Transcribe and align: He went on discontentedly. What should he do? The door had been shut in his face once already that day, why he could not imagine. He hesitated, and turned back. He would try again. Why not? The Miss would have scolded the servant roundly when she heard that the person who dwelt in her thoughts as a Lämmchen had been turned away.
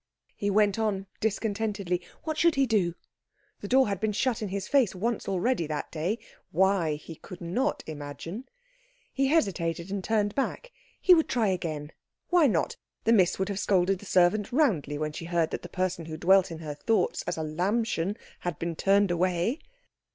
He 0.35 0.49
went 0.49 0.79
on 0.79 1.05
discontentedly. 1.19 2.01
What 2.23 2.35
should 2.35 2.55
he 2.55 2.65
do? 2.65 2.95
The 3.59 3.67
door 3.67 3.87
had 3.87 3.99
been 3.99 4.13
shut 4.13 4.41
in 4.41 4.47
his 4.47 4.67
face 4.67 4.95
once 4.95 5.29
already 5.29 5.67
that 5.67 5.91
day, 5.91 6.17
why 6.49 6.95
he 6.95 7.13
could 7.13 7.39
not 7.39 7.83
imagine. 7.85 8.45
He 9.13 9.27
hesitated, 9.27 9.91
and 9.91 10.03
turned 10.03 10.33
back. 10.33 10.71
He 10.99 11.13
would 11.13 11.29
try 11.29 11.49
again. 11.49 11.91
Why 12.29 12.47
not? 12.47 12.77
The 13.03 13.13
Miss 13.13 13.37
would 13.37 13.49
have 13.49 13.59
scolded 13.59 13.99
the 13.99 14.07
servant 14.07 14.51
roundly 14.51 14.97
when 14.97 15.11
she 15.11 15.25
heard 15.25 15.51
that 15.51 15.61
the 15.61 15.69
person 15.69 16.05
who 16.05 16.17
dwelt 16.17 16.49
in 16.49 16.57
her 16.57 16.73
thoughts 16.73 17.21
as 17.27 17.37
a 17.37 17.43
Lämmchen 17.43 18.17
had 18.39 18.57
been 18.57 18.75
turned 18.75 19.11
away. 19.11 19.59